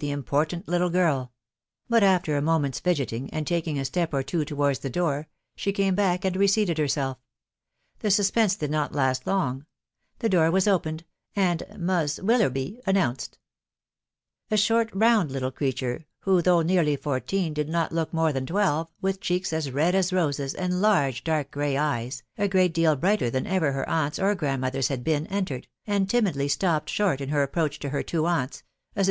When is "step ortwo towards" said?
3.84-4.78